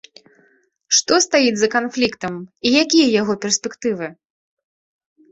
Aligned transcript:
Што 0.99 1.17
стаіць 1.25 1.59
за 1.63 1.67
канфліктам, 1.75 2.33
і 2.69 2.71
якія 2.85 3.07
яго 3.21 3.33
перспектывы? 3.43 4.09